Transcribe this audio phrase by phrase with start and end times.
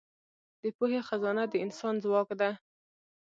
[0.61, 2.49] د پوهې خزانه د انسان ځواک ده.